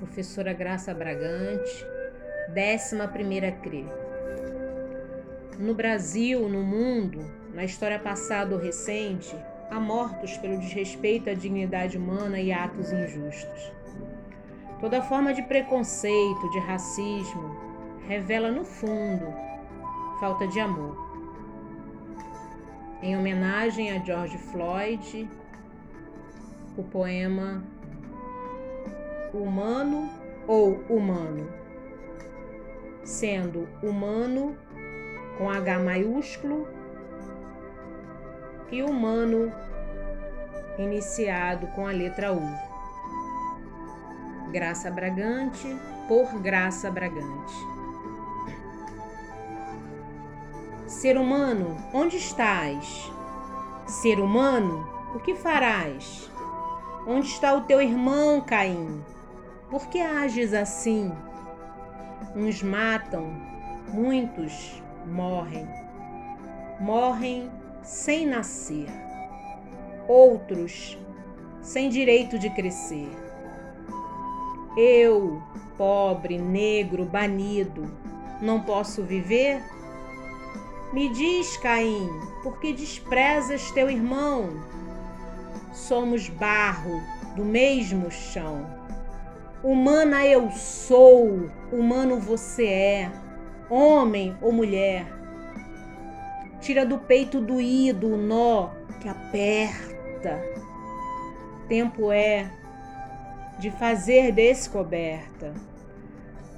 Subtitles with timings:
[0.00, 1.86] professora Graça Bragante,
[2.48, 2.96] 11
[3.62, 3.86] CRE.
[5.58, 7.20] No Brasil, no mundo,
[7.52, 9.36] na história passada ou recente,
[9.70, 13.72] há mortos pelo desrespeito à dignidade humana e atos injustos.
[14.80, 17.54] Toda forma de preconceito, de racismo,
[18.08, 19.26] revela no fundo
[20.18, 20.96] falta de amor.
[23.02, 25.28] Em homenagem a George Floyd,
[26.78, 27.62] o poema
[29.32, 30.10] Humano
[30.46, 31.48] ou Humano,
[33.04, 34.56] sendo humano
[35.38, 36.66] com H maiúsculo
[38.72, 39.52] e humano
[40.78, 42.42] iniciado com a letra U.
[44.50, 45.76] Graça Bragante
[46.08, 47.54] por Graça Bragante.
[50.86, 53.12] Ser humano, onde estás?
[53.86, 56.28] Ser humano, o que farás?
[57.06, 59.00] Onde está o teu irmão, Caim?
[59.70, 61.12] Por que ages assim?
[62.34, 63.32] Uns matam,
[63.88, 65.66] muitos morrem.
[66.80, 67.50] Morrem
[67.82, 68.88] sem nascer.
[70.08, 70.98] Outros
[71.62, 73.08] sem direito de crescer.
[74.76, 75.42] Eu,
[75.76, 77.90] pobre, negro, banido,
[78.42, 79.62] não posso viver?
[80.92, 82.08] Me diz, Caim,
[82.42, 84.70] por que desprezas teu irmão?
[85.72, 87.02] somos barro
[87.36, 88.79] do mesmo chão.
[89.62, 93.12] Humana eu sou, humano você é,
[93.68, 95.06] homem ou mulher.
[96.60, 100.40] Tira do peito doído o nó que aperta.
[101.68, 102.50] Tempo é
[103.58, 105.52] de fazer descoberta.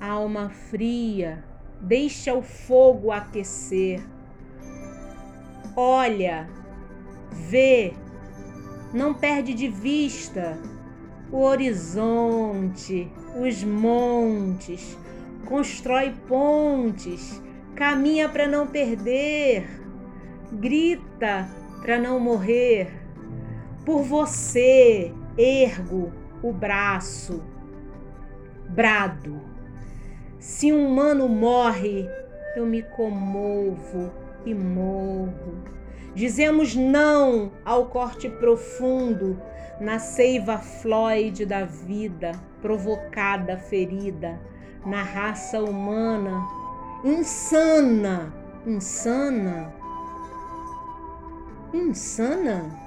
[0.01, 1.45] Alma fria,
[1.81, 4.01] deixa o fogo aquecer.
[5.75, 6.49] Olha,
[7.33, 7.95] vê
[8.95, 10.57] não perde de vista
[11.33, 14.99] o horizonte, os montes,
[15.47, 17.43] constrói pontes,
[17.75, 19.67] caminha para não perder,
[20.53, 21.49] grita
[21.81, 22.93] para não morrer.
[23.85, 26.13] Por você ergo
[26.43, 27.43] o braço,
[28.69, 29.41] brado.
[30.39, 32.07] Se um humano morre,
[32.55, 34.13] eu me comovo
[34.45, 35.65] e morro.
[36.15, 39.41] Dizemos não ao corte profundo
[39.83, 44.41] na seiva Floyd da vida, provocada, ferida,
[44.87, 46.47] na raça humana,
[47.05, 48.33] insana,
[48.65, 49.75] insana,
[51.75, 52.81] insana.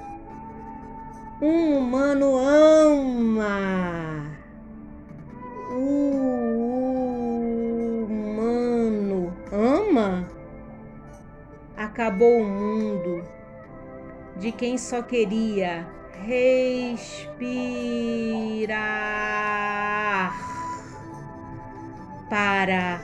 [1.41, 4.31] Um humano ama.
[5.71, 6.15] O
[8.07, 10.25] humano ama
[11.75, 13.21] acabou o mundo
[14.37, 15.85] de quem só queria
[16.23, 17.25] respirar
[22.29, 23.01] para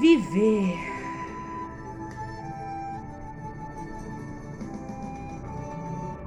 [0.00, 0.91] viver.